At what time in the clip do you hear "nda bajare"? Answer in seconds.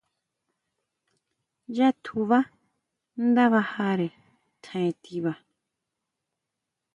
3.25-4.07